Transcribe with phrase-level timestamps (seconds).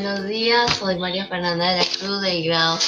[0.00, 2.78] Buenos días, soy María Fernanda de la Cruz del grado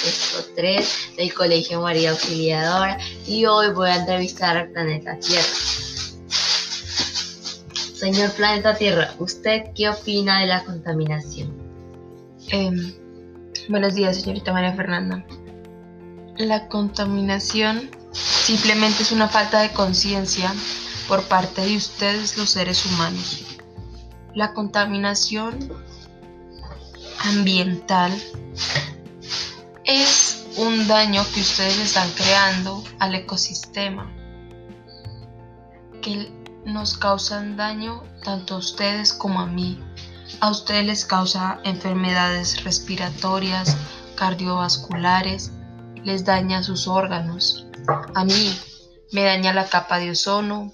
[0.54, 5.48] 3 del Colegio María Auxiliadora y hoy voy a entrevistar al planeta Tierra.
[7.96, 11.52] Señor planeta Tierra, ¿usted qué opina de la contaminación?
[12.46, 12.94] Em,
[13.68, 15.24] buenos días, señorita María Fernanda.
[16.36, 20.54] La contaminación simplemente es una falta de conciencia
[21.08, 23.58] por parte de ustedes los seres humanos.
[24.32, 25.72] La contaminación
[27.20, 28.12] ambiental
[29.84, 34.10] es un daño que ustedes están creando al ecosistema,
[36.02, 36.32] que
[36.64, 39.82] nos causan daño tanto a ustedes como a mí.
[40.40, 43.76] A ustedes les causa enfermedades respiratorias,
[44.16, 45.52] cardiovasculares,
[46.04, 47.66] les daña sus órganos.
[48.14, 48.58] A mí
[49.12, 50.72] me daña la capa de ozono,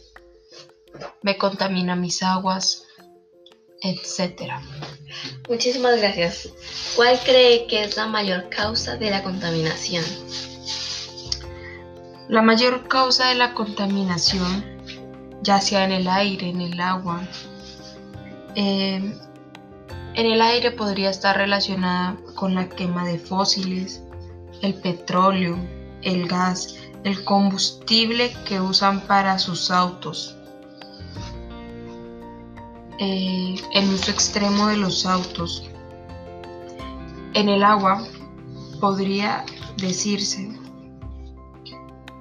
[1.23, 2.85] me contamina mis aguas,
[3.81, 4.63] etcétera.
[5.49, 6.49] Muchísimas gracias.
[6.97, 10.05] ¿Cuál cree que es la mayor causa de la contaminación?
[12.29, 14.65] La mayor causa de la contaminación,
[15.43, 17.23] ya sea en el aire, en el agua,
[18.57, 19.17] em,
[20.15, 24.03] en el aire podría estar relacionada con la quema de fósiles,
[24.63, 25.57] el petróleo,
[26.03, 30.36] el gas, el combustible que usan para sus autos,
[32.99, 35.69] el uso extremo de los autos.
[37.35, 38.07] En el agua
[38.81, 39.45] podría
[39.79, 40.49] decirse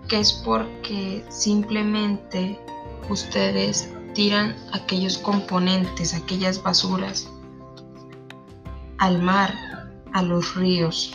[0.08, 2.60] que es porque simplemente
[3.10, 7.28] ustedes tiran aquellos componentes, aquellas basuras
[8.98, 9.54] al mar,
[10.14, 11.14] a los ríos.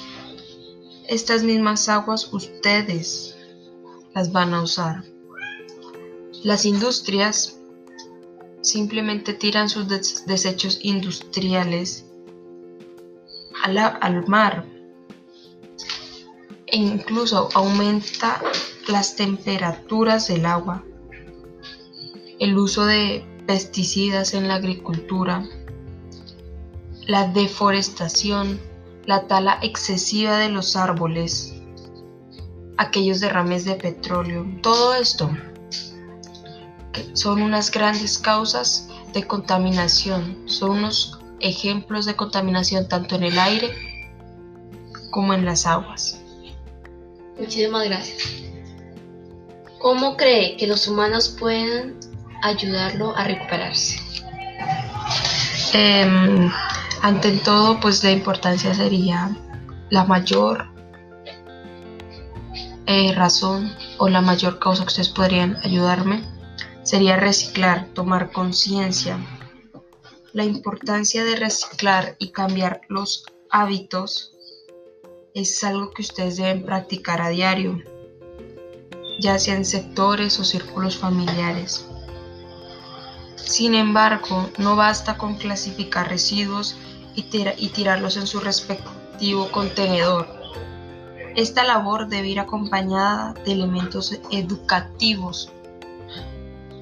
[1.08, 3.36] Estas mismas aguas ustedes
[4.14, 5.04] las van a usar.
[6.42, 7.59] Las industrias
[8.62, 12.06] simplemente tiran sus desechos industriales
[13.62, 14.64] al, mar.
[16.66, 18.40] E incluso aumenta
[18.88, 20.84] las temperaturas del agua,
[22.38, 25.44] el uso de pesticidas en la agricultura,
[27.06, 28.60] la deforestación,
[29.06, 31.54] la tala excesiva de los árboles,
[32.76, 35.30] aquellos derrames de petróleo, todo esto
[37.12, 43.70] son unas grandes causas de contaminación, son unos ejemplos de contaminación tanto en el aire
[45.10, 46.20] como en las aguas.
[47.38, 48.28] Muchísimas gracias.
[49.78, 51.98] ¿Cómo cree que los humanos pueden
[52.42, 53.98] ayudarlo a recuperarse?
[55.72, 56.50] Em,
[57.02, 59.34] ante todo, pues la importancia sería
[59.88, 60.66] la mayor
[62.86, 66.22] eh, razón o la mayor causa que ustedes podrían ayudarme
[66.90, 69.16] sería reciclar, tomar conciencia.
[70.32, 74.34] La importancia de reciclar y cambiar los hábitos
[75.32, 77.80] es algo que ustedes deben practicar a diario,
[79.20, 81.86] ya sea en sectores o círculos familiares.
[83.36, 86.76] Sin embargo, no basta con clasificar residuos
[87.14, 87.24] y,
[87.56, 90.26] y tirarlos en su respectivo contenedor.
[91.36, 95.52] Esta labor debe ir acompañada de elementos educativos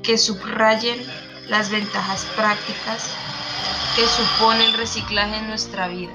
[0.03, 0.99] que subrayen
[1.49, 3.11] las ventajas prácticas
[3.97, 6.13] que supone el reciclaje en nuestra vida.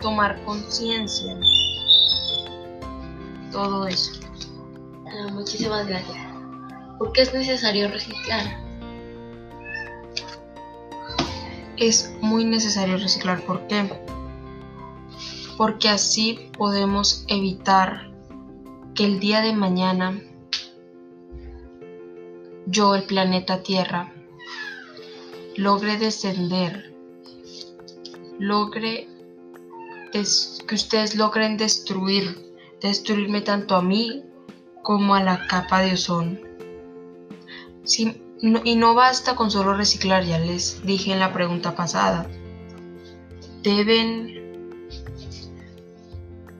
[0.00, 1.36] Tomar conciencia.
[3.52, 4.12] Todo eso.
[5.06, 6.16] Ah, muchísimas gracias.
[6.98, 8.58] ¿Por qué es necesario reciclar?
[11.76, 13.40] Es muy necesario reciclar.
[13.42, 13.88] ¿Por qué?
[15.56, 18.10] Porque así podemos evitar
[18.94, 20.20] que el día de mañana
[22.70, 24.12] yo, el planeta Tierra,
[25.56, 26.94] logre descender,
[28.38, 29.08] logre
[30.12, 32.52] que ustedes logren destruir,
[32.82, 34.22] destruirme tanto a mí
[34.82, 36.38] como a la capa de ozono.
[38.64, 42.26] y no basta con solo reciclar, ya les dije en la pregunta pasada.
[43.62, 44.92] Deben,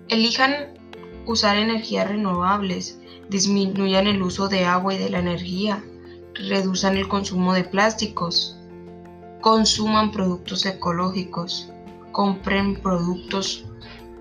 [0.09, 0.75] elijan
[1.27, 2.99] usar energías renovables,
[3.29, 5.85] disminuyan el uso de agua y de la energía,
[6.39, 8.57] reduzcan el consumo de plásticos,
[9.41, 11.71] consuman productos ecológicos,
[12.13, 13.65] compren productos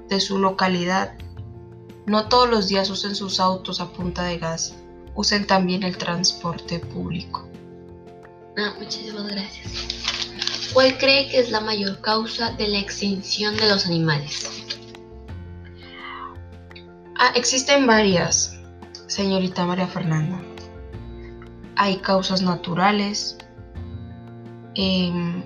[0.09, 1.13] de su localidad.
[2.05, 4.75] No todos los días usen sus autos a punta de gas,
[5.15, 7.47] usen también el transporte público.
[8.57, 10.71] Ah, muchísimas gracias.
[10.73, 14.49] ¿Cuál cree que es la mayor causa de la extinción de los animales?
[17.19, 18.57] Ah, existen varias,
[19.07, 20.39] señorita María Fernanda
[21.77, 23.38] hay causas naturales,
[24.75, 25.44] em,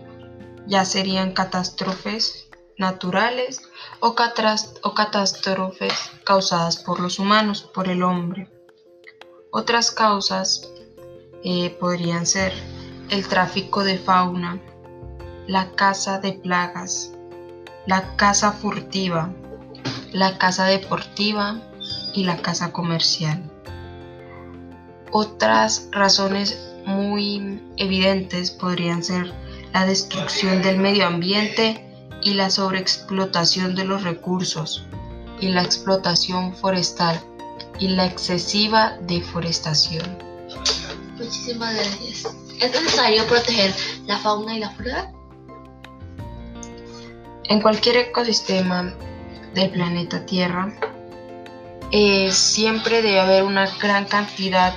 [0.66, 2.48] ya serían catástrofes
[2.78, 3.62] naturales
[4.00, 5.94] o, catástrofes
[6.24, 8.50] causadas por los humanos, por el hombre.
[9.51, 10.72] Otras causas
[11.44, 12.54] eh, podrían ser
[13.10, 14.60] el tráfico de fauna,
[15.48, 17.12] la caza de plagas,
[17.86, 19.33] la caza furtiva,
[20.13, 21.60] la caza deportiva
[22.13, 23.50] y la caza comercial.
[25.12, 29.31] Otras razones muy evidentes podrían ser
[29.74, 31.86] la destrucción del medio ambiente
[32.22, 34.86] y la sobreexplotación de los recursos
[35.40, 37.19] y la explotación forestal
[37.80, 40.18] y la excesiva deforestación.
[41.18, 42.36] Muchísimas gracias.
[42.60, 43.74] ¿Es necesario proteger
[44.06, 45.12] la fauna y la flora?
[47.46, 48.94] En cualquier ecosistema
[49.54, 50.74] del planeta Tierra,
[51.92, 54.74] eh, siempre debe haber una gran cantidad,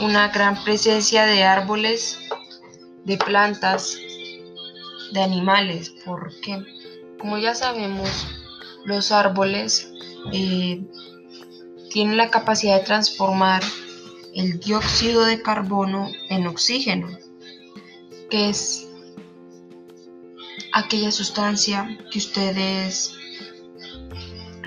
[0.00, 2.18] una gran presencia de árboles,
[3.04, 3.96] de plantas,
[5.12, 6.62] de animales, porque
[7.18, 8.26] como ya sabemos,
[8.84, 9.90] los árboles
[10.32, 10.82] eh,
[11.90, 13.62] tienen la capacidad de transformar
[14.34, 17.08] el dióxido de carbono en oxígeno,
[18.30, 18.88] que es
[20.72, 23.16] aquella sustancia que ustedes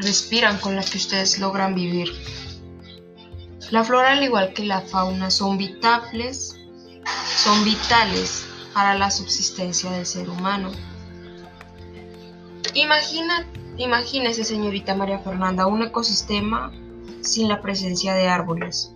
[0.01, 2.11] respiran, con la que ustedes logran vivir.
[3.71, 6.57] La flora, al igual que la fauna, son vitales,
[7.43, 10.71] son vitales para la subsistencia del ser humano.
[12.73, 13.45] Imagina,
[13.77, 16.71] imagínese, señorita María Fernanda, un ecosistema
[17.21, 18.93] sin la presencia de árboles.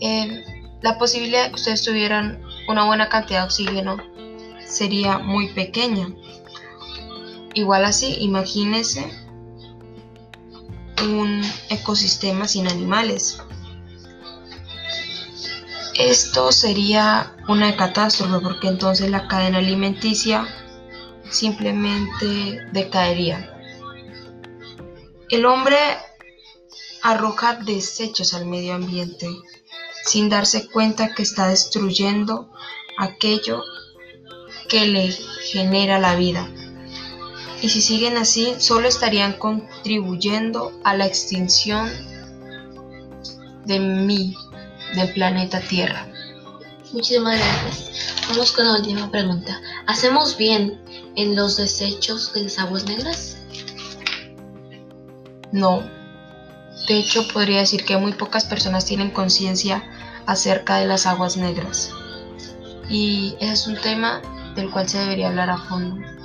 [0.00, 0.44] Eh,
[0.82, 3.96] la posibilidad de que ustedes tuvieran una buena cantidad de oxígeno
[4.64, 6.08] sería muy pequeña.
[7.54, 9.10] Igual así, imagínese
[11.04, 13.40] un ecosistema sin animales.
[15.94, 20.46] Esto sería una catástrofe porque entonces la cadena alimenticia
[21.30, 23.54] simplemente decaería.
[25.28, 25.76] El hombre
[27.02, 29.28] arroja desechos al medio ambiente
[30.04, 32.50] sin darse cuenta que está destruyendo
[32.96, 33.62] aquello
[34.68, 35.12] que le
[35.52, 36.48] genera la vida.
[37.60, 41.90] Y si siguen así, solo estarían contribuyendo a la extinción
[43.64, 44.36] de mí,
[44.94, 46.06] del planeta Tierra.
[46.92, 48.26] Muchísimas gracias.
[48.28, 49.60] Vamos con la última pregunta.
[49.86, 50.80] ¿Hacemos bien
[51.16, 53.36] en los desechos de las aguas negras?
[55.50, 55.82] No.
[56.86, 59.82] De hecho, podría decir que muy pocas personas tienen conciencia
[60.26, 61.90] acerca de las aguas negras.
[62.88, 64.22] Y ese es un tema
[64.54, 66.17] del cual se debería hablar a fondo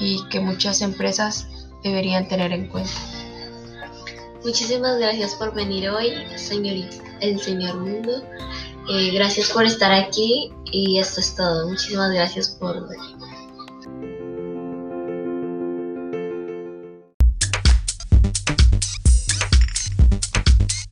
[0.00, 1.48] y que muchas empresas
[1.82, 2.90] deberían tener en cuenta.
[4.44, 8.22] Muchísimas gracias por venir hoy, señorita, el señor Mundo.
[8.90, 11.68] Eh, gracias por estar aquí y esto es todo.
[11.68, 13.27] Muchísimas gracias por venir.